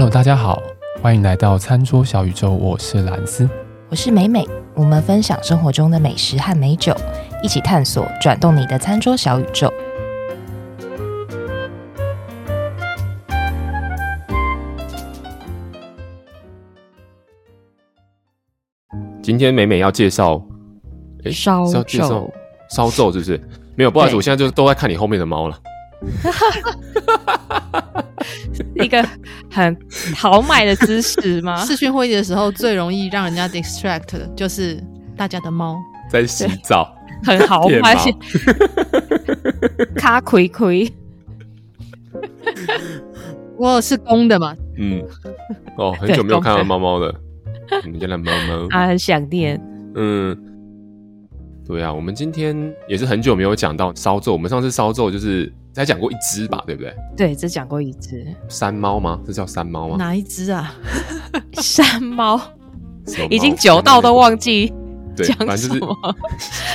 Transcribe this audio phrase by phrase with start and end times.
[0.00, 0.62] Hello，大家好，
[1.02, 3.50] 欢迎来到餐桌小宇宙，我是蓝斯，
[3.88, 6.94] 我是美美，我们分享生活中的美食和美酒，
[7.42, 9.68] 一起探索转动你的餐桌小宇宙。
[19.20, 20.40] 今天美美要介绍，
[21.24, 22.30] 诶，烧要介绍
[22.70, 23.40] 烧肉，是不是？
[23.74, 25.58] 没有，不好意思，我现在就是都在看你后面的猫了。
[28.74, 29.04] 一个
[29.50, 29.76] 很
[30.14, 31.56] 豪迈的姿势吗？
[31.66, 34.82] 视讯会议的时候最容易让人家 distract 的就是
[35.16, 35.76] 大家的猫
[36.08, 37.96] 在洗澡，很豪迈，
[39.96, 40.90] 卡亏亏。
[43.56, 44.54] 我是公的嘛？
[44.78, 45.02] 嗯，
[45.76, 47.12] 哦，很久没有看到猫猫了。
[47.84, 49.60] 你们家的猫猫啊，很想念。
[49.96, 50.36] 嗯，
[51.66, 52.56] 对啊，我们今天
[52.88, 54.32] 也是很久没有讲到烧酎。
[54.32, 55.52] 我们上次烧酎就是。
[55.78, 56.94] 才讲过一只吧，对不对？
[57.16, 58.26] 对，只讲过一只。
[58.48, 59.20] 山猫吗？
[59.24, 59.96] 这叫山猫吗？
[59.96, 60.74] 哪一只啊？
[61.62, 62.40] 山猫，
[63.30, 64.72] 已经久到都忘记
[65.16, 65.96] 讲什么。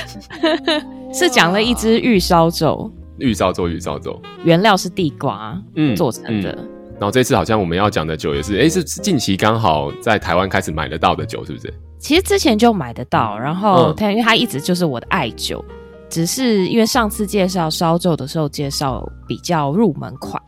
[1.12, 6.52] 是讲了一只玉烧酒，玉烧酎，玉烧酎，原料是地瓜嗯做成的。
[6.98, 11.72] 然后这次好像我们要讲的酒也是，哎，是近期刚好在台湾开始买得到的酒，是不是？
[11.98, 15.64] 其实之前就买得到，然后它、嗯、因为它一直就是我的爱酒。
[16.14, 20.40] 只是因为上次介绍烧酒的时候介绍比较入门款，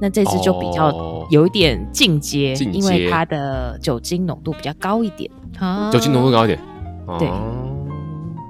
[0.00, 5.28] 那这次就比较有一点进阶，哦、因为它的酒精浓度比较高一点。
[5.58, 6.62] 啊、酒精浓度高一点，
[7.18, 7.28] 对，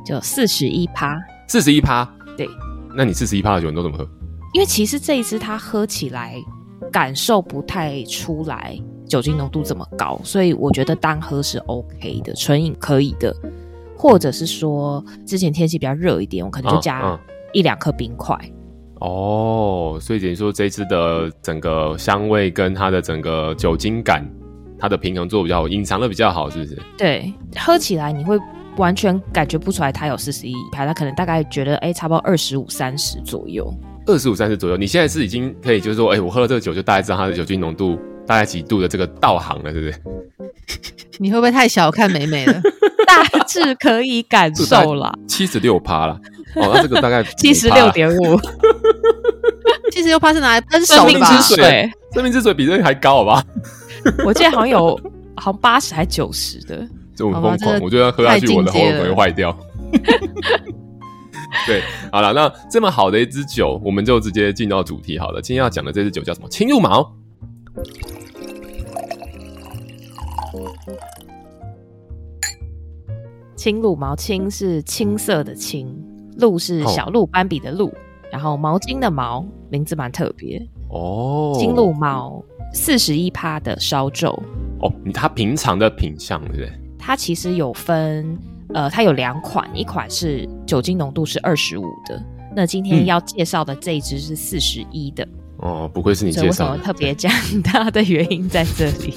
[0.04, 1.18] 就四十一趴。
[1.48, 2.46] 四十一趴，对。
[2.94, 4.06] 那你四十一趴的酒你都怎么喝？
[4.52, 6.36] 因为其实这一支它喝起来
[6.92, 13.34] 感受不太出来酒精浓度这么高，所以我觉得单喝是 OK 的，纯饮可以的。
[14.00, 17.20] 或者是说，之前天气比较热一点，我可能就加
[17.52, 18.34] 一两颗冰块。
[18.94, 24.26] 哦，所以等于说这次的整个香味跟它的整个酒精感，
[24.78, 26.78] 它的平衡做比较好，隐藏的比较好，是不是？
[26.96, 28.38] 对，喝起来你会
[28.78, 33.70] 完全感觉不出来它有四十一排，它可能大概觉得哎、欸，差不多二十五三十左右。
[34.06, 40.99] 二十五三十左右，你现在是已经可以就是说，哎、欸，我喝了这个酒就大概知道它的酒精浓度大概几度的这个道行了，是不是？
[41.20, 42.62] 你会不会太小看美美了？
[43.06, 46.18] 大致可以感受了，七十六趴了。
[46.56, 48.40] 哦，那这个大概 七十六点五，
[49.92, 51.26] 七十六趴是拿来喷手的吧？
[51.26, 53.44] 生命之水，生命之水比这个还高，好吧？
[54.24, 54.98] 我记得好像有，
[55.36, 59.54] 好像八十还九十的，这么疯狂，我觉得喝下去我的喉咙会坏掉。
[61.66, 65.42] 对，好了，那这么好的一支酒，我们就直接进到主题好了。
[65.42, 66.48] 今天要讲的这支酒叫什么？
[66.48, 67.14] 青鹿毛。
[73.60, 75.94] 青鹿毛，青是青色的青，
[76.38, 77.94] 鹿是小鹿斑比的鹿，哦、
[78.32, 81.54] 然后毛巾的毛，名字蛮特别哦。
[81.58, 84.30] 青鹿毛四十一趴的烧皱
[84.80, 86.72] 哦，它平常的品相对不对？
[86.98, 88.34] 它其实有分，
[88.72, 92.18] 呃，它有两款，一款是酒精浓度是二十五的，
[92.56, 95.30] 那今天要介绍的这一支是四十一的、嗯。
[95.58, 96.48] 哦，不愧是你介绍的。
[96.48, 97.30] 为什么特别讲
[97.62, 99.16] 它的原因在这里？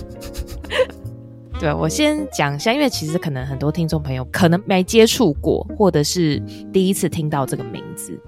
[1.64, 6.38] 对，我先讲一下，因为其实可能很多听众朋友可能没接触过，或者是
[6.74, 8.20] 第一次听到这个名字。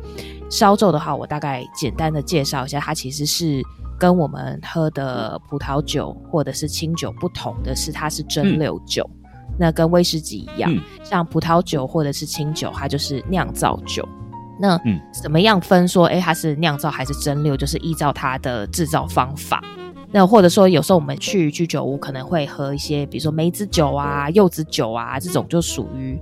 [0.49, 3.61] 烧酒的话，我大概简单的介绍一下，它其实是
[3.99, 9.05] 跟我们喝的葡萄酒或者是清酒不同的是，它是蒸馏酒。
[9.13, 14.07] 嗯、那跟威士忌一样，嗯、像葡萄酒或者是清酒，它就是酿造酒。
[14.57, 14.79] 那
[15.11, 17.57] 怎么样分说，哎，它是酿造还是蒸馏？
[17.57, 19.61] 就是依照它的制造方法。
[20.17, 26.17] 那或者说，有时候我们去居酒屋可能会喝一些，比如说梅子酒啊、柚子酒啊，这种就属于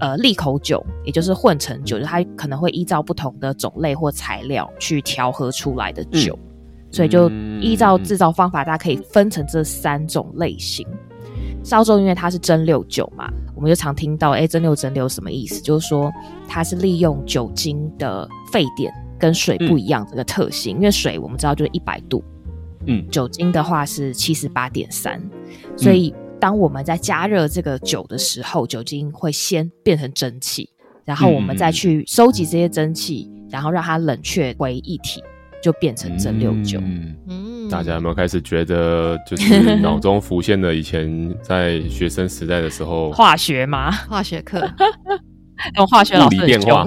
[0.00, 7.30] 呃利口酒，也就是混成酒，就它可能会依照不同的种类或材料去调和出来的酒，嗯、所以就
[7.60, 10.84] 依照制造方法，大家可以分成这三种类型。
[11.62, 15.60] 烧酒因为它是蒸馏酒嘛，我们就常听到，哎，蒸馏蒸馏什么意思？
[15.60, 16.12] 就是说
[16.48, 22.24] 它是利用酒精的沸点跟水不一样这个特性，嗯、因为水我们知道就是一百度。
[22.86, 25.20] 嗯，酒精的话是七十八点三，
[25.76, 30.68] 所以当我们在加热这个酒的时候，酒精会先变成蒸汽，
[31.04, 35.22] 然后我们再去收集这些蒸汽，然后让它冷却为一体，
[35.62, 36.80] 就变成蒸馏酒。
[37.26, 43.10] 嗯，大家有没有开始觉得，就是脑中浮现了以前在学生时代的时候？
[43.12, 43.90] 化学吗？
[43.90, 44.68] 化学课。
[45.76, 46.84] 用化学老师变化，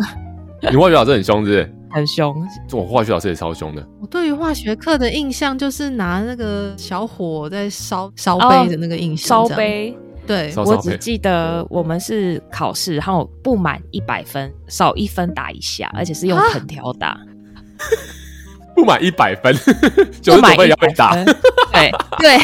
[0.69, 1.75] 你化学老师很凶，是不是？
[1.91, 3.87] 很凶，我化学老师也超凶的。
[3.99, 9.27] 我对于化学课的印象就是拿那个小火在烧烧杯的那个印象。
[9.27, 9.97] 烧、哦、杯，
[10.27, 17.17] 对，烧烧杯，我只记得我们是考试，然后不满一百分，少一分打一下，而且是用藤条 打。
[18.75, 19.53] 不满一百分，
[20.21, 21.13] 九十九分要被打。
[21.71, 22.37] 对对，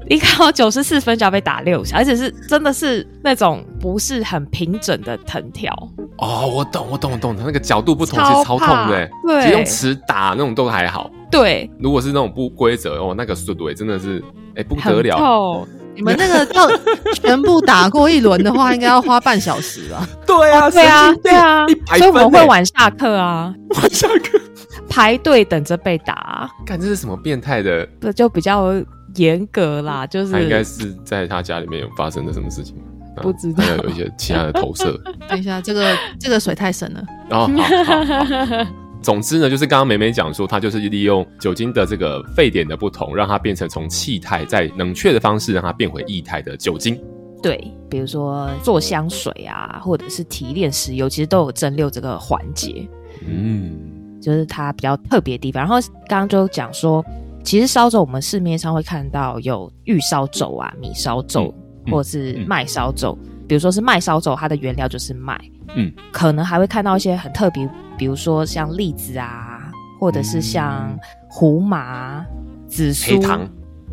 [0.08, 5.72] 一考九十四分就要被打六下，而且是真的是那种不是很平整的藤条。
[6.16, 9.10] 哦，我懂，我懂，我懂，它那个角度不同，其实超痛的。
[9.26, 11.10] 对，其实用尺打那种都还好。
[11.30, 14.24] 对，如果是那种不规则哦，那个速度真的是
[14.54, 15.66] 哎不得了。
[15.98, 16.00] 痛。
[16.00, 16.68] 你们那个要
[17.14, 20.08] 全部打过一轮的话，应该要花半小时吧？
[20.26, 21.66] 对啊，对啊，对啊，
[21.96, 24.40] 所以我们会晚下课啊，晚下课
[24.88, 26.50] 排队等着被打。
[26.64, 27.86] 看这是什么变态的？
[28.00, 28.72] 这就比较
[29.16, 32.76] 严格啦，就是他应该是在他家里面有发生的什么事情，
[33.20, 34.98] 不知道有一些其他的投射。
[35.28, 37.02] 等一下，这个这个水太深了。
[37.30, 37.50] 哦，
[37.84, 38.66] 好好好。
[39.00, 47.00] 总之呢，就是刚刚美美讲说，它就是利用酒精的这个沸点的不同，让它变成从气态在冷却的方式，让它变回液态的酒精。
[47.40, 52.86] 对，比如说做香水啊，或者是提炼石油，其实都有蒸馏这个环节。
[53.24, 53.78] 嗯，
[54.20, 55.62] 就是它比较特别的地方。
[55.62, 57.04] 然后刚刚就讲说，
[57.44, 61.54] 其实烧酒我们市面上会看到有玉烧酒啊、米烧酒，
[61.86, 63.16] 嗯、或者是麦烧酒。
[63.22, 65.40] 嗯、比如说是麦烧酒，它的原料就是麦。
[65.74, 67.68] 嗯，可能还会看到一些很特别。
[67.96, 70.96] 比如说像栗子啊，或者是像
[71.28, 72.24] 胡麻、
[72.68, 73.48] 紫苏、黑糖，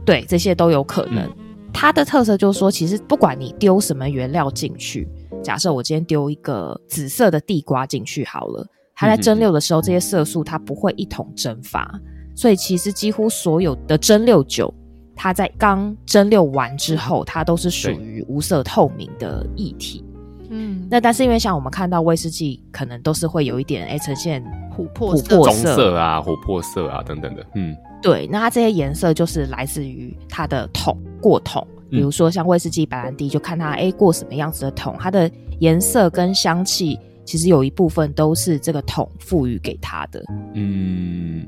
[0.05, 1.23] 对，这些都有可能。
[1.25, 1.35] 嗯、
[1.73, 5.07] 它的特色就是说，其实不管你丢什么原料进去，
[5.41, 8.65] 假设我今天丢一个紫色的地瓜进去好了，
[8.95, 11.99] 它在蒸馏的时候，这些色素它不会一同蒸发，
[12.35, 14.73] 所以其实几乎所有的蒸馏酒，
[15.15, 20.03] 它在刚蒸馏完之后，它都是属于无色透明的液体。
[20.49, 24.43] 嗯，那但是因为像我们看到威士忌，可能都是会有一点哎呈现
[24.77, 27.43] 琥珀色、棕色啊、琥珀色啊等等的。
[27.55, 35.29] 嗯，对，那它这些颜色就是来自于它的桶过桶，比如说像威士忌白兰地，就看它哎过什么样子的桶，它的
[35.59, 40.23] 颜色跟香气其实有一部分都是这个桶赋予给它的。
[40.53, 41.43] 嗯。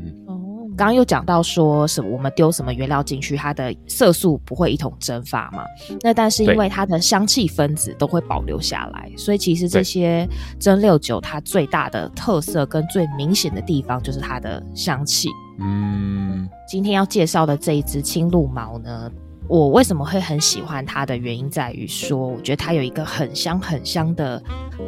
[0.78, 5.64] 刚刚又讲到说什么，我们丢什么原料进去，它的色素不会一同蒸发嘛？
[6.02, 10.30] 那但是因为它的香气分子都会保留下来，所以其实这些
[10.60, 15.30] 蒸馏酒它最大的特色跟最明显的地方就是它的香气。
[15.60, 19.12] 嗯，今天要介绍的这一支青鹿毛呢，
[19.48, 24.40] 我为什么会很喜欢它的原因在于说，我觉得它有一个很香很香的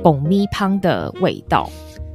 [0.03, 1.67] 爆米香的味道。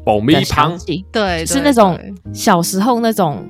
[0.05, 0.79] 爆米香，
[1.11, 1.99] 对，是那种
[2.33, 3.45] 小时候那种。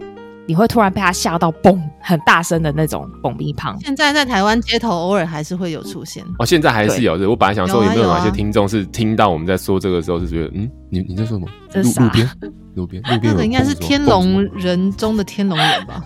[0.47, 3.77] 你会突然被他吓到，嘣，很大声的那种爆米香。
[3.81, 7.29] 现在在台湾街头偶尔还是会有出现哦，现在还是有的。
[7.29, 11.49] 我本来想说有没有哪些听众是听到我们在说这个时候是觉得，嗯，你你在说什么？
[11.75, 12.31] 路路边，
[12.75, 13.35] 路边，路边。
[13.35, 16.05] 那个应该是天龙人中的天龙人吧？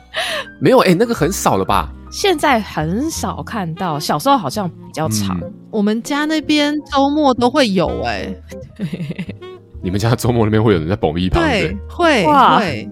[0.60, 1.90] 没有，哎，那个很少了吧？
[2.10, 5.40] 现在很少看到，小时候好像比较长。
[5.70, 8.34] 我们家那边周末都会有，哎，
[9.82, 11.42] 你们家周末那边会有人在蹦咪胖？
[11.42, 12.90] 对，会会。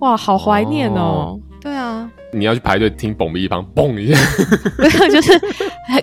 [0.00, 1.38] 哇，好怀念哦！
[1.60, 4.18] 对啊，你要去排队听爆米香，嘣一下，
[4.78, 5.40] 没有，就是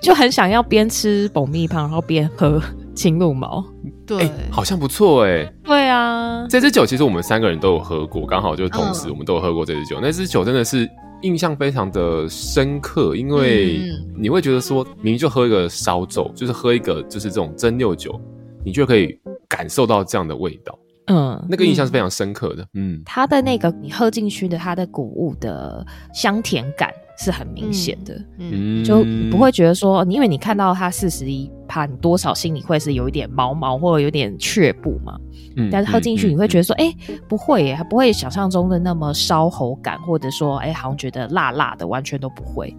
[0.01, 2.61] 就很想要边吃爆米香，然后边喝
[2.93, 3.63] 青鹿毛。
[4.05, 5.49] 对，好像不错哎。
[5.63, 9.99] 对啊，这支酒其实我们三个人都有喝过，刚好就同时我们都有喝过这支酒。
[10.01, 10.87] 那支酒真的是
[11.21, 13.79] 印象非常的深刻，因为
[14.17, 18.19] 你会觉得说，明明就喝一个烧酒，就是喝一个就是这种蒸馏酒，
[18.63, 20.77] 你就可以感受到这样的味道。
[21.07, 22.63] 嗯，那个印象是非常深刻的。
[22.73, 28.19] 嗯，嗯，它的那个你喝进去的它的谷物的香甜感是很明显的。
[28.39, 35.15] 嗯，就不会觉得说，因为你看到它四十一趴，你多少心里会是有一点毛毛或者有点却步嘛。
[35.57, 42.75] 嗯，但是喝进去你会觉得说，哎、嗯嗯欸，不会耶，它不会想象中的那么烧喉感，或者说，哎、欸，好像觉得辣辣的，完全都不会。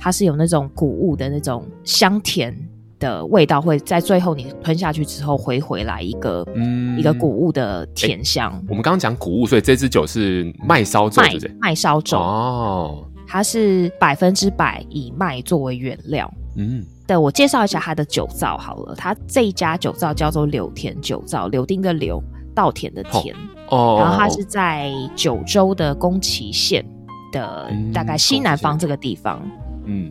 [0.00, 2.56] 它是有那种谷物的那种香甜。
[2.98, 8.50] 的味道会在最后你吞下去之后回回来一个、嗯、一个谷物的甜香。
[8.50, 11.54] 欸、我们刚刚讲谷物，所以这支酒是麦烧酒，对不对？
[11.60, 16.32] 麦烧酒哦，它是百分之百以麦作为原料。
[16.56, 18.94] 嗯，对，我介绍一下它的酒造好了。
[18.96, 22.20] 它这一家酒造叫做柳田酒造，柳丁的柳，
[22.54, 23.34] 稻田的田。
[23.68, 26.84] 哦，然后它是在九州的宫崎县
[27.30, 29.40] 的大概西南方这个地方。
[29.44, 29.67] 嗯，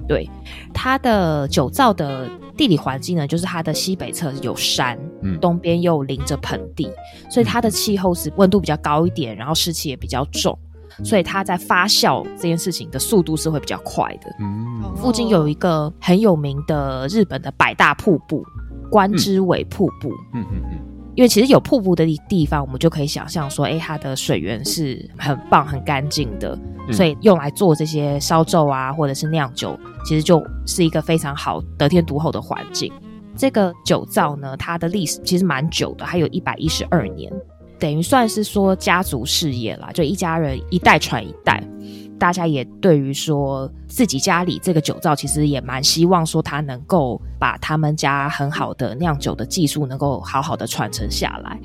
[0.07, 0.29] 对，
[0.73, 6.89] 它的酒造的地理环境呢，就是它的西北侧有山，嗯，东边又临着盆地，
[7.29, 10.57] 所以它的气候是温度比较高一点，然后湿气也比较重，
[11.03, 14.35] 所以它在发酵这件事情的速度是会比较快的。
[14.39, 18.43] 嗯，附近有一个很有名的日本的百大瀑布——
[18.89, 20.09] 关之尾瀑布。
[20.33, 20.79] 嗯嗯嗯。
[21.15, 26.55] 因为其实有瀑布的地方，我们就可以想象说，哎，它的水源是很棒、很干净的，
[26.93, 32.91] 所以用来做这些烧酎啊，或者是酿酒，其实就是一个非常好、得天独厚的环境。
[33.35, 37.31] 这个酒造呢，它的历史其实蛮久的，还有一百一十二年。
[37.79, 41.63] 等于算是说家族事业啦，就一家人一代传一代。
[42.19, 51.59] 大家也对于说自己家里这个酒造，其实也蛮希望说他能够把他们家很好的酿酒的技术能够好好的传承下来。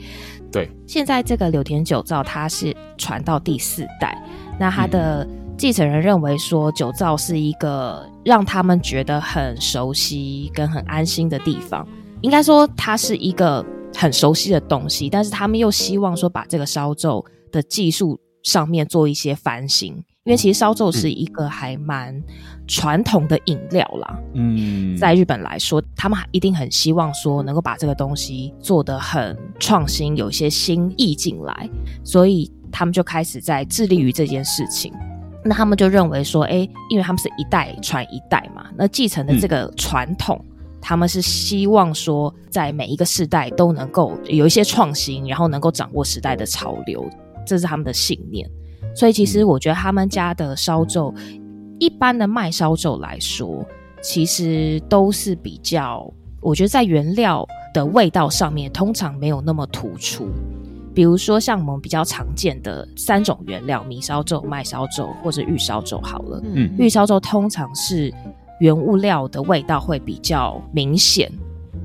[0.52, 4.23] 对，现在这个柳田酒造它是传到第四代，
[4.59, 11.87] 那他的继承人认为说酒造是一个让他们觉得很熟悉跟很安心的地方，
[12.21, 20.03] 应该说它是一个很熟悉的东西，但是他们又希望说把这个烧酒的技术上面做一些翻新。
[20.25, 22.23] 因为其实烧酒是一个还蛮
[22.69, 31.69] 传统的饮料啦，嗯，在日本来说，他们一定很希望说能够把这个东西做得很创新，有一些新意进来，
[32.05, 34.93] 所以他们就开始在致力于这件事情。
[35.45, 47.05] 那他们就认为说，哎，因为他们是一代传一代嘛，那继承的这个传统，嗯，他们是希望说在每一个世代都能够有一些创新，然后能够掌握时代的潮流，
[47.45, 48.49] 这是他们的信念。
[48.95, 51.12] 所以其实我觉得他们家的烧酒，
[51.81, 53.67] 一般的卖烧酒来说，
[54.00, 56.09] 其实都是比较，
[56.41, 60.29] 我觉得在原料的味道上面，通常没有那么突出。
[60.95, 66.01] 比如说像我们比较常见的三种原料：米烧粥、麦烧粥或者玉烧粥。
[66.03, 68.13] 好了，嗯，玉烧粥通常是
[68.61, 71.31] 原物料的味道会比较明显，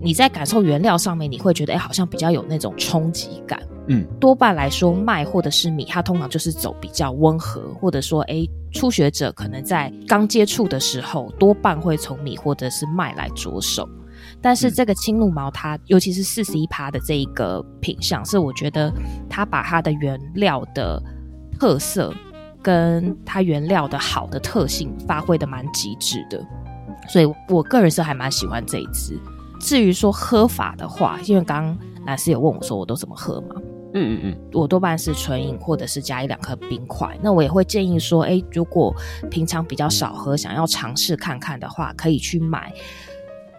[0.02, 3.62] 你在感受原料上面，你会觉得哎，好像比较有那种冲击感。
[3.90, 13.88] 嗯，多半来说，麦或者是米，它通常就是走比较温和，或者说，诶，初学者可能在刚接触的时候，多半会从米或者是麦来着手。
[14.42, 18.94] 但是这个青露毛，它尤其是四十一趴的这一个品相，是我觉得
[19.30, 21.02] 它把它的原料的
[21.60, 22.14] 特色
[22.62, 26.46] 跟它原料的好的特性发挥的蛮极致的，
[27.10, 29.20] 所以我个人是还蛮喜欢这一支。
[29.60, 33.56] 至于说喝法的话，因为刚刚兰斯有问我说我都怎么喝嘛。
[33.94, 37.18] 嗯嗯嗯，我多半是纯饮，或者是加一两颗冰块。
[37.24, 38.94] 那我也会建议说，哎，如果
[39.32, 42.72] 平常比较少喝，想要尝试看看的话，可以去买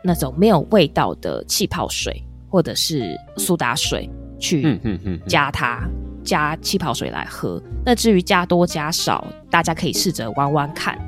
[0.03, 4.79] 那种没有味道的气泡水，或者是苏打水，去
[5.27, 5.89] 加它，
[6.25, 7.63] 加气泡水来喝。
[7.85, 10.99] 那至于加多加少，大家可以试着玩玩看。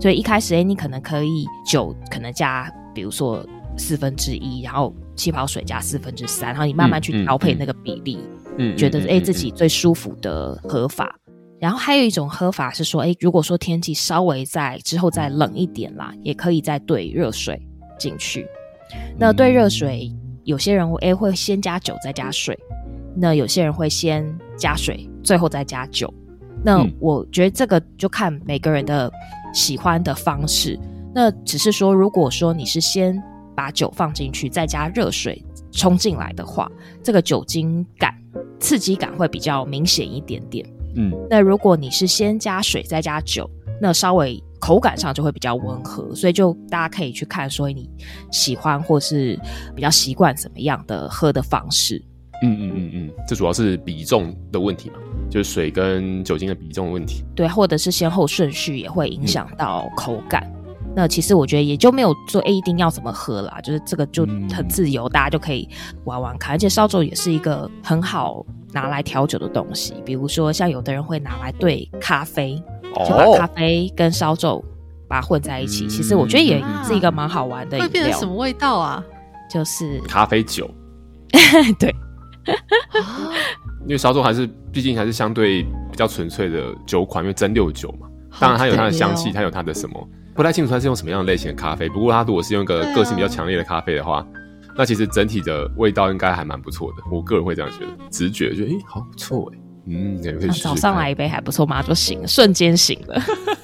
[0.00, 3.44] 所以一开始，哎，你可能可以酒可能加，比如说
[3.78, 8.16] 四分之一，然后气泡水加四分之三，然后你慢慢去调配那个比例。
[8.16, 11.14] 嗯嗯嗯，觉得哎、欸、自己最舒服的喝法，
[11.60, 17.60] 然后还有一种喝法是说，哎、欸，如果说天气稍微在之后再冷一点啦，也可以再兑热水
[17.98, 18.46] 进去。
[19.18, 20.12] 那对热水，
[20.44, 22.58] 有些人哎、欸、会先加酒再加水，
[23.14, 24.26] 那有些人会先
[24.56, 26.12] 加水最后再加酒。
[26.64, 29.10] 那我觉得这个就看每个人的
[29.52, 30.78] 喜欢的方式。
[31.14, 33.20] 那只是说，如果说你是先
[33.54, 36.70] 把酒放进去，再加热水冲进来的话，
[37.02, 38.14] 这个酒精感。
[38.58, 43.48] 刺激感会比较明显一点点，嗯，那如果你是先加水再加酒，
[43.80, 47.88] 那稍微口感上就会比较温和，所以就大家可以去看所以你
[48.32, 49.38] 喜欢或是
[49.76, 52.02] 比较习惯怎么样的喝的方式。
[52.42, 54.96] 嗯嗯嗯嗯，这主要是比重的问题嘛，
[55.30, 57.24] 就是水跟酒精的比重的问题。
[57.36, 60.52] 对，或者是先后顺序也会影响到口感。
[60.96, 65.68] 嗯那其实我觉得也就没有说，哎，一定要怎么喝啦，就是这个就很自由，嗯、大家就可以
[66.04, 66.54] 玩玩看。
[66.54, 72.56] 而且烧酒也是一个很好拿来调酒的东西，比如说像有的人会拿来兑咖啡，
[73.06, 74.64] 就把咖啡跟烧酒
[75.06, 75.84] 把它混在一起。
[75.84, 77.78] 哦、其实我觉得也是一个蛮好玩的。
[77.78, 79.04] 会变成什么味道啊？
[79.50, 80.66] 就是咖啡酒。
[81.78, 81.94] 对，
[83.82, 88.08] 因为烧酒还是毕竟还是相对比较纯粹的酒款，因为蒸馏酒嘛，
[88.40, 90.08] 当然它有它的香气，它有它的什么。
[90.36, 94.26] 不太清楚它是用什么样的类型的咖啡，不过它如果是用一个个性比较强烈的咖啡的话，啊、
[94.76, 97.02] 那其实整体的味道应该还蛮不错的。
[97.10, 103.22] 我个人会这样觉得，直觉觉得诶，好不错诶，嗯，可以试试、啊、早上来一杯还不错嘛，就醒了，瞬间醒了。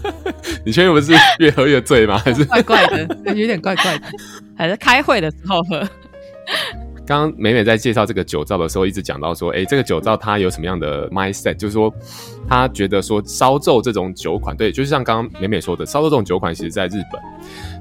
[0.65, 2.17] 你确定不是越喝越醉吗？
[2.19, 4.07] 还是怪怪的，有点怪怪的，
[4.57, 5.87] 还是开会的时候喝？
[7.05, 11.93] 刚刚美美在介绍这个酒造的时候，一直讲到说，哎、欸，这个酒造它有什么样的 mindset，就是说，
[12.49, 17.21] 他觉得说烧酎这种酒款，对，就是像刚刚美美说的，烧酎这种酒款，其实在日本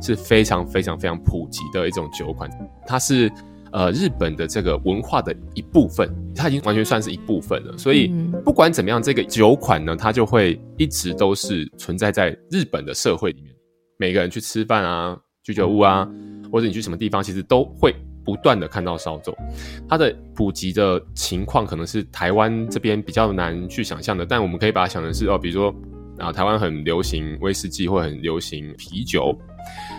[0.02, 2.50] 是非常非常非常普及的一种酒款，
[2.88, 3.32] 它是
[3.72, 7.78] 呃日本的这个文化的一部分，它已经完全算是一部分了。
[7.78, 8.08] 所以
[8.44, 13.54] 不管怎么样，这个酒款呢，它就会一直都是存在在日本的社会里面，
[13.98, 16.10] 每个人去吃饭啊、居酒屋啊，
[16.52, 17.96] 或者你去什么地方，其实都会。
[18.24, 19.34] 不断的看到烧酎，
[19.88, 25.74] 它的普及的情况可能是台湾这边比较难去想象的，但我们可以把它想成是哦，比如说
[26.18, 29.36] 啊，台湾很流行威士忌或很流行啤酒，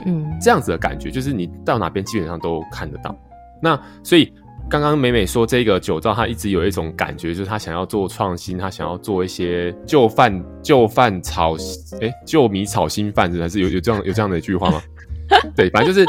[0.07, 3.17] 嗯，这样子的感觉，就是你到哪边基本上都看得到。
[3.61, 4.33] 那所以
[4.71, 11.57] 刚刚美美说这个酒造，他一直有一种感觉，就是他想要做创新，他想要做一些旧饭旧饭炒
[12.00, 14.81] 哎旧米炒新饭，还是有有这样有这样的一句话吗？
[15.57, 16.07] 对，反正就是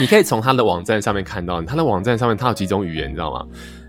[0.00, 3.46] 你可以从他的网站上面看到，他的网站上面他有几种语言，你知道吗？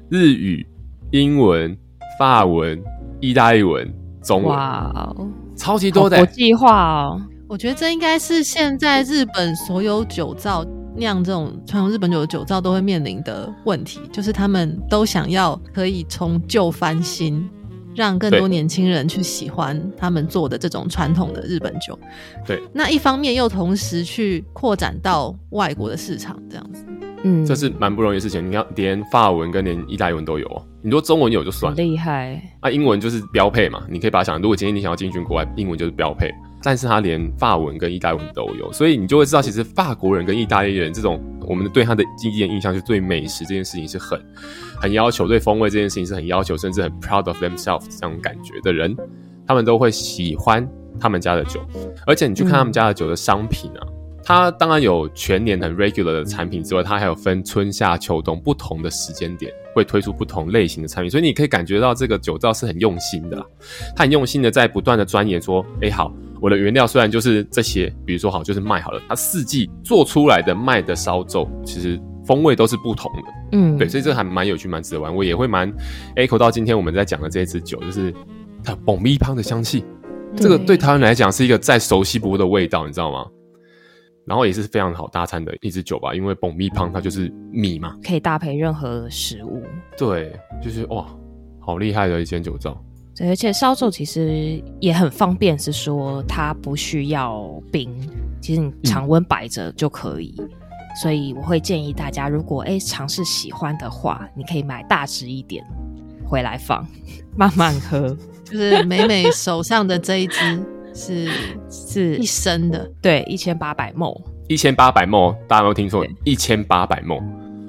[0.10, 0.66] 日语、
[1.12, 1.76] 英文、
[2.20, 2.82] 法文、
[3.20, 3.92] 意大利文、
[4.24, 7.22] 中文，哇哦，超级多的国际化哦。
[7.48, 10.66] 我觉得这应该是现在日本所有酒造。
[10.96, 17.50] 酿这种传统日本酒的酒造都会面临的问题，就是他们都想要可以从旧翻新，
[17.96, 21.98] 让更多年轻人去喜欢他们做的这种传统的日本酒。
[22.46, 26.86] 对，那一方面又同时去扩展到外国的市场，这样子，
[27.24, 28.46] 嗯，这是蛮不容易的事情。
[28.46, 32.42] 你看，连法文跟连意大利文都有，你说中文有就算了，厉害。
[32.60, 36.34] 啊，英文就是标配嘛，你可以把它想，如果今天你想要进军国外，英文就是标配。
[36.64, 44.18] 但是他连法文跟意大利文都有，所以你就会知道，其实法国人跟意大利人这种，我们对他的第一眼印象，就对美食这件事情是很
[44.80, 48.96] 很要求，对风味这件事情是很要求，甚至很 proud of themselves 这种感觉的人，
[49.46, 50.66] 他们都会喜欢
[50.98, 51.60] 他们家的酒。
[52.08, 53.84] 而且你去看他们家的酒的商品啊，
[54.24, 63.46] 它当然有全年很 regular 的产品之外，它还有分春夏秋冬不同的时间点会推出不同类型的产品，所以你可以感觉到这个酒造是很用心的，
[63.94, 66.10] 他很用心的在不断的钻研说，哎好。
[66.44, 73.22] 我的原料虽然就是这些，比如说好就是麦好了，它四季做出来的麦的烧酒，其实风味都是不同的，
[73.54, 75.16] 嗯，对，所以这还蛮有趣，蛮值得玩。
[75.16, 75.74] 我也会蛮
[76.18, 78.14] echo 到今天我们在讲的这一支酒，就是
[78.62, 79.86] 它爆米香的香气，
[80.36, 83.26] 这个对台湾来讲是一个再熟悉不过的味道，你知道吗？
[84.26, 89.64] 然后也是非常好搭餐的一支酒吧，因为爆米香它就是米嘛，可以搭配任何食物，
[89.98, 91.08] 对，就是哇，
[91.62, 92.78] 好厉害的一间酒造。
[93.16, 97.90] 对，而且烧酒其实也很方便，是说它不需要冰，
[98.42, 100.34] 其实你常温摆着就可以。
[100.40, 100.50] 嗯、
[101.02, 105.64] 所以我会建议大家，如果诶尝试喜欢的话，你可以买大支一点
[106.26, 106.86] 回来放，
[107.38, 108.18] 慢慢喝。
[108.44, 111.30] 就是美美手上的这一支是
[111.70, 116.06] 是一升的，对，一千八百 ml，一千八百 ml，大家有没有听错？
[116.24, 117.24] 一千八百 ml。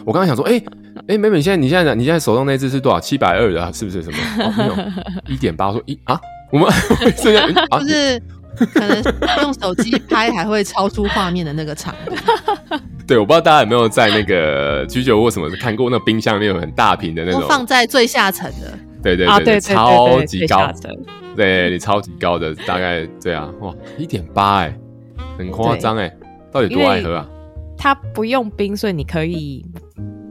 [0.07, 0.62] 我刚刚想说，哎。
[1.07, 2.99] 哎，美美，现在你现在你现在手上那只是多少？
[2.99, 4.19] 七百二的，是不是什么？
[4.43, 5.71] 哦、没有，一点八。
[5.71, 6.19] 说一啊，
[6.51, 6.67] 我们
[7.17, 8.23] 这样、 啊、就是
[8.73, 9.03] 可能
[9.43, 12.14] 用手机拍还会超出画面的那个长度。
[13.07, 18.73] 对，我不知道大家有没有在那个居酒屋什么看过那冰箱里面有很大瓶的那种，放在最下层的。
[19.03, 20.73] 对对对，对，对，超级高。
[21.37, 24.75] 对，你超级高的，大概对啊，哇，一点八哎，
[25.37, 26.11] 很夸张哎，
[26.51, 27.29] 到底多爱喝啊？
[27.77, 29.62] 它不用冰，所以你可以。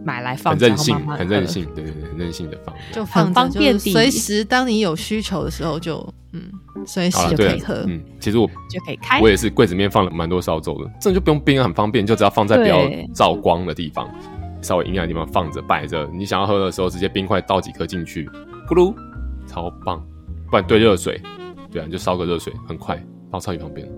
[0.04, 6.42] 买来放，很任性，很任性，对对对，很任性的放，就很方便，随时当你有需求的时候就嗯，
[6.86, 7.74] 随时就可以喝。
[7.88, 14.10] 嗯，其实我就可以开，我也是柜子里面放了蛮多烧酒的，这就不用冰，很方便，就只要放在比较照光的地方，
[14.62, 18.28] 稍微阴暗的地方放着摆着，你想要喝的时候直接冰块倒几颗进去，
[18.68, 18.94] 咕噜，
[19.48, 20.04] 超棒。
[20.50, 21.20] 不然兑热水，
[21.72, 23.90] 对啊，你就烧个热水，很快，泡超级方便。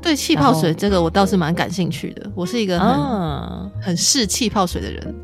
[0.00, 5.14] 对气泡水这个我倒是蛮感兴趣的，我是一个很、啊、很嗜气泡水的人。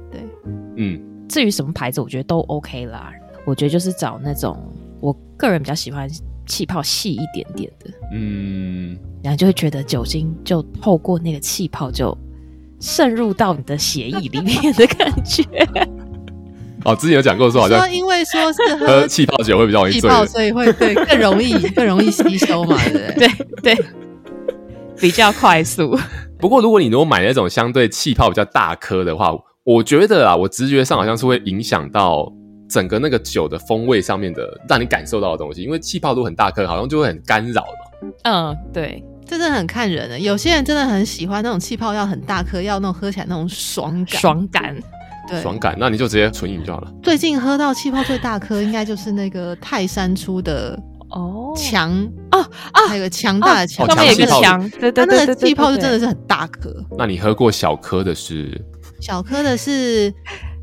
[0.75, 3.13] 对，嗯，至于什么牌子，我觉得都 OK 啦。
[3.47, 4.57] 我觉得就是找那种
[5.01, 6.09] 我个人比较喜欢
[6.47, 12.17] 气泡细一点点的，嗯，然后就会觉得酒精就透过那个气泡就
[12.81, 15.45] 渗入到你的血液里面的感觉。
[16.85, 23.29] 哦，之前有讲过说好像说因为说是喝气泡酒会比较容易醉，所以会对更容易更容易吸收嘛，对不对？
[23.63, 23.87] 对对。
[25.01, 25.99] 比较快速，
[26.39, 32.31] 不过如果你如果买那种相对气泡比较大颗的话，我觉得啊，我直觉上好像是会影响到
[32.69, 35.63] 整个那个酒的风味上面的，让你感受到的东西。
[35.63, 38.09] 因为气泡都很大颗，好像就会很干扰嘛。
[38.25, 40.21] 嗯，对，这真的很看人的。
[40.21, 44.77] 有些人真的很喜欢那种气泡要很大颗，要那种喝起来那种爽感，爽感，
[45.27, 45.75] 对，爽感。
[45.81, 46.93] 那你就直接纯饮就好了。
[47.03, 50.79] 最近喝到气泡最大颗，应该就是那个泰山出的。
[51.11, 51.93] 哦，强
[52.33, 52.41] 哦
[52.73, 56.75] 啊，还有个强大的强，上面有个强，对对对，那个气泡就真的是很大颗。
[56.99, 58.61] 那你喝过小颗的是？
[59.01, 60.13] 小颗的是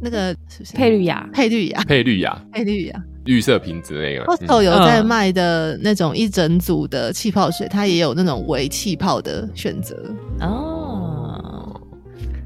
[0.02, 4.26] 那个是是佩绿芽，佩绿芽，佩绿芽，佩绿芽，绿色瓶子那个。
[4.26, 9.96] Costco 有在卖的那种一整组的气泡水，它也有那种微气泡的选择。
[10.40, 11.80] 哦。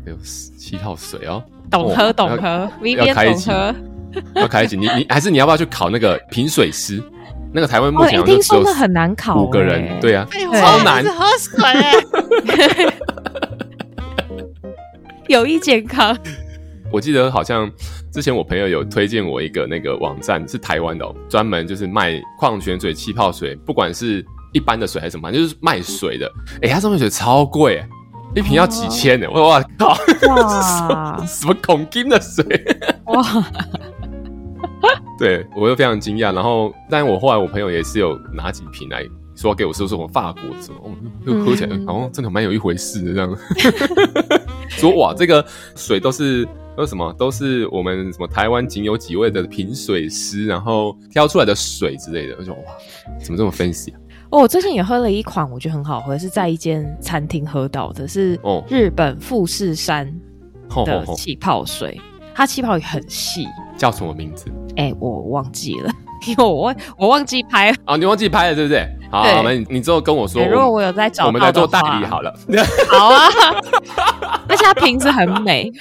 [0.06, 3.50] 有气泡水哦，懂喝懂喝，要开一集，
[4.36, 4.78] 要开一集。
[4.78, 7.02] 你你还是你要不要去考那个品水师？
[7.52, 11.04] 那个台湾目前好像只有很难考，五个人，对啊，超难。
[11.06, 11.58] 喝水。
[15.30, 16.18] 有益健康。
[16.92, 17.70] 我记得好像
[18.12, 26.32] 之前我朋友有推荐我一个那个网站，是台湾的，专门就是卖矿泉水、气泡水，不管是一般的水还是什么，就是卖水的。
[26.62, 27.84] 哎，它上面水超贵，
[28.36, 29.28] 一瓶要几千呢？
[29.34, 29.98] 我哇靠！
[30.30, 32.46] 哇， 什么恐金的水？
[33.08, 33.24] 哇！
[35.18, 36.34] 对我就非常惊讶。
[36.34, 39.04] 然后，但我后来我朋友也是有拿几瓶来
[39.36, 44.45] 说给我说，说我法国什么，哦，喝起来好像真的蛮有一回事的这样。
[44.70, 47.14] 说哇，这个水都是都什么？
[47.14, 52.36] 都是我们什么台湾仅有几位的品水师，然后挑出来的水之类的。
[52.38, 52.62] 我说哇，
[53.24, 54.00] 怎么这么 fancy 啊？
[54.32, 60.12] 哦，我最近也喝了一款，我觉得很好喝，是在一间餐厅喝到的，是日本富士山
[60.86, 62.02] 的气泡水，
[62.34, 63.48] 它气泡也很细，
[63.78, 64.50] 叫什么名字？
[64.76, 65.92] 哎、欸，我忘记了，
[66.28, 67.78] 因 为我忘我忘记拍了。
[67.86, 68.88] 哦，你忘记拍了，对不对？
[69.12, 72.34] 好，好，那你你之后跟我说，如果我有在找，我们来做代理好了。
[72.90, 73.28] 好啊，
[74.50, 75.72] 而且它瓶子很美。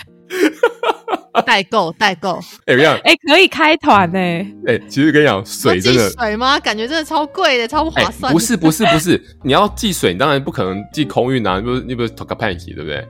[1.45, 2.97] 代购代购，哎，怎么样？
[3.05, 4.19] 哎，可以开团呢。
[4.67, 6.59] 哎，其实跟你讲，水真的水吗？
[6.61, 8.33] 感觉真的超贵的，超不划算。
[8.33, 13.07] 不是不是不是，你要寄水，你当然不可能寄空运啊，你不是你不是 talk panic 对不对？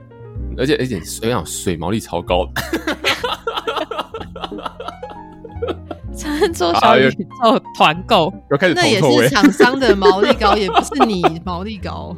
[0.57, 2.61] 而且而且，水讲水毛利超高的。
[6.15, 12.15] 餐桌小宇宙团购，又开始那也是厂商的毛利高，也不是你 毛利高。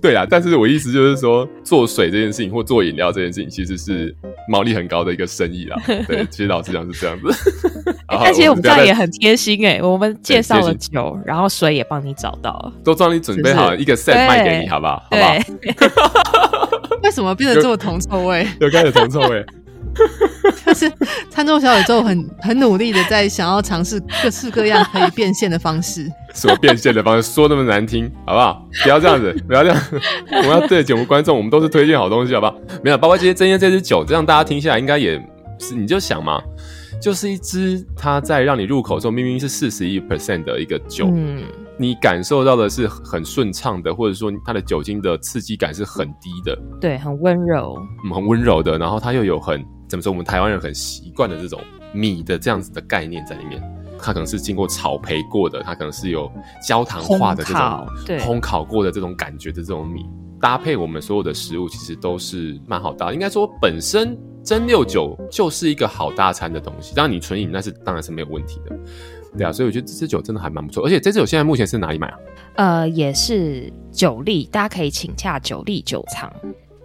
[0.00, 4.14] 对啊，但是我意思就是说，做水这件事情或做饮料这件事情，其实是
[4.48, 5.80] 毛利很高的一个生意啦。
[5.86, 7.32] 对，其实老实讲是这样子。
[8.08, 15.02] 而且我们这样也很贴心哎，我们介绍了酒，然后水也帮你找到了，都帮你准备好一个 set 卖给你，好不好？
[15.10, 16.68] 好不好？
[17.02, 18.46] 为什么变得这么铜臭味？
[18.60, 19.44] 又开始铜臭味。
[20.64, 20.90] 就是
[21.30, 26.10] 餐桌小宇宙很很努力的在想要尝试各式各样可以变现的方式。
[26.34, 27.30] 什么变现的方式？
[27.32, 28.66] 说那么难听，好不好？
[28.82, 29.82] 不要这样子，不要这样。
[30.30, 32.54] 我们要对节目观众，我们都是推荐好东西，好不好？
[32.82, 35.22] 没有，包括今天今天这支酒，这样大家听下来应该也
[35.58, 36.40] 是，你就想嘛，
[37.00, 41.42] 就是一支它在让你入口的时候，明明是四十一 percent 的一个酒，嗯，
[41.76, 49.62] 你感受到的是很顺畅的，或者说它的酒精的刺激感是很低的，对，很温柔，嗯，很温柔的，然后它又有很。
[49.92, 50.10] 怎么说？
[50.10, 51.60] 我们台湾人很习惯的这种
[51.92, 53.62] 米的这样子的概念在里面，
[53.98, 56.32] 它可能是经过炒培过的，它可能是有
[56.66, 60.06] 焦糖化的这种对烘烤过的这种感觉的这种米，
[60.40, 63.12] 搭配我们所有的食物，其实都是蛮好搭。
[63.12, 66.94] 应该说，本身蒸馏酒就是一个好大餐的东西。
[66.94, 68.74] 当然，你纯饮那是当然是没有问题的，
[69.36, 69.52] 对啊。
[69.52, 70.82] 所以我觉得这支酒真的还蛮不错。
[70.86, 72.18] 而且这支酒现在目前是哪里买啊？
[72.54, 76.32] 呃，也是酒力，大家可以请洽酒力酒藏，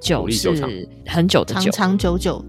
[0.02, 2.43] 酒是很久的酒，长长久久。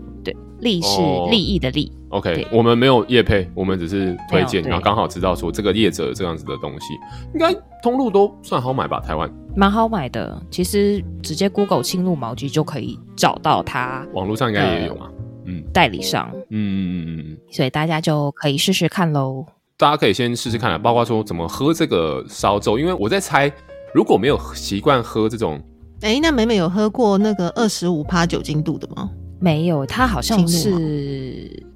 [0.61, 1.93] 利是利益的利。
[2.11, 6.95] OK，我们没有业配，我们只是推荐，然后刚好知道说这个业者这样子的东西，
[7.35, 8.99] 应该通路都算好买吧？
[9.01, 14.07] 台湾蛮好买的，其实直接 Google 轻入毛机就可以找到它。
[14.15, 15.11] 网络上应该也有嘛？
[15.45, 19.45] 嗯，代理商，嗯嗯嗯嗯，所以大家就可以试试看喽。
[19.77, 23.53] 大家可以先试试看啊，包括说怎么喝这个烧粥，因为我在猜，
[23.95, 25.61] 如果没有习惯喝这种，
[26.01, 29.11] 哎、欸，那美美有喝过那个二十五趴酒精度的吗？
[29.41, 30.71] 没有，它好像是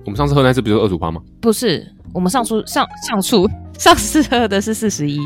[0.04, 1.20] 我们上次喝那次不是二十五趴吗？
[1.40, 3.36] 不是，我们上次上上次
[3.78, 5.20] 上次喝的是四十一。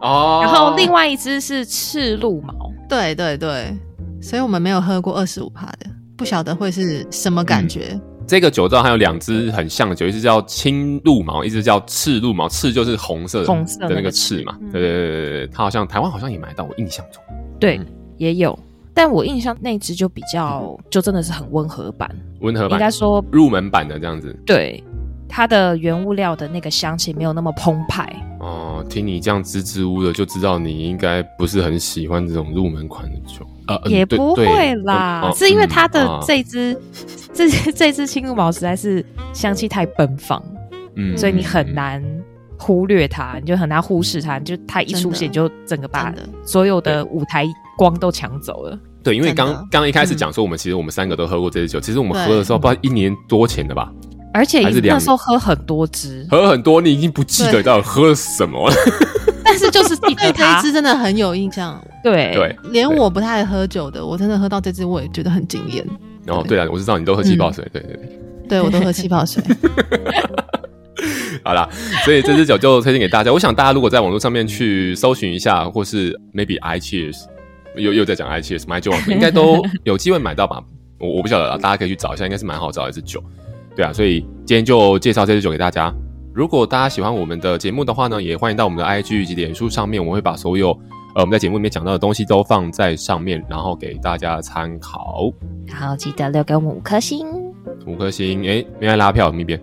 [0.00, 3.72] 哦，然后另外一只是赤鹿毛，对对对，
[4.20, 7.90] 所以我们没有喝过二十五趴的，不晓得会是什么感觉。
[7.92, 17.22] 嗯、这个酒造还有两只很像的酒，一支叫青鹿毛，一支叫赤鹿毛，赤就是红色的红色的那个赤嘛，对对对对对，它好像台湾好像也买到，我印象中。
[17.60, 18.58] 对、嗯、也有。
[18.94, 24.36] 但我印象那只就比较，就真的是很温和版，温和版，应该说入门版的这样子。
[24.44, 24.82] 对，
[25.28, 28.14] 它的原物料的那个香气没有那么澎湃。
[28.40, 33.46] 哦，听你这样支支吾的，就知道你应该不是很喜欢这种入门款的酒。
[33.68, 36.76] 呃，也不会啦，是因为它的这支、
[37.32, 40.42] 这这支青鹿毛实在是香气太奔放，
[40.96, 42.02] 嗯，所以你很难
[42.58, 46.12] 忽略它，你就很难忽视它，就它一出现就整个把
[46.44, 47.46] 所有的舞台。
[47.82, 48.78] 光都抢走了。
[49.02, 51.80] 对，因为刚刚一开始讲说，我们其实我们三个都喝过这支酒。
[51.80, 53.90] 其实我们喝的时候，不知道一年多前的吧。
[54.32, 58.74] 而且那时候喝很多支，喝很多，你已经不记得到底喝了什么了。
[59.44, 61.78] 但是就是对这一支真的很有印象。
[62.04, 65.84] 对对，连我不太爱喝酒的，我真的喝到这支，我也觉得很惊艳。
[66.28, 68.18] 哦，对啊，我知道你都喝气泡水，对对对，
[68.48, 69.42] 对我都喝气泡水。
[71.44, 71.68] 好啦，
[72.04, 73.32] 所以这支酒就推荐给大家。
[73.32, 77.16] 我想大家如果在网络上面去搜寻一下，或是 maybe iCheers。
[77.76, 80.62] 又又在讲 iCheers 买酒， 应该都有机会买到吧？
[80.98, 83.22] 我我不晓得啦，大家可以去找一下，应该是蛮好找的一支酒。
[83.74, 85.92] 对啊，所以今天就介绍这支酒给大家。
[86.34, 90.70] 如果大家喜欢我们的节目的话呢，也欢迎到我们的 IG 以及脸书上面，我们会把所有
[91.14, 95.32] 呃我们在节目里面讲到的东西都放在上面，然后给大家参考。
[95.72, 97.26] 好，记得留给我们五颗星。
[97.86, 99.60] 五颗星，哎，没来拉票，咪边。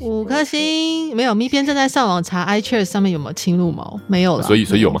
[0.00, 4.42] 五颗星，没有，咪边正在上网查 iCheers 上面有没有侵入毛，没有了。
[4.42, 5.00] 所以，所以有吗？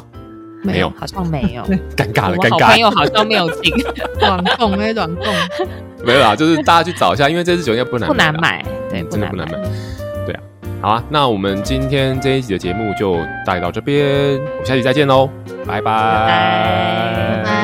[0.64, 1.62] 没有，好像没有，
[1.96, 2.68] 尴尬了，尴尬。
[2.70, 3.72] 朋友好像没有进，
[4.18, 5.26] 软供哎，软供，
[6.04, 9.58] 没有啦，就是大家去找一下，因为这支酒应该不难，不难买，对，真的不难买，
[10.26, 10.40] 对啊。
[10.80, 14.06] 好啊，那我们今天这一集的节目就带到这边，
[14.40, 15.28] 我们下期再见喽，
[15.66, 16.26] 拜拜，拜。
[16.26, 17.63] 拜，拜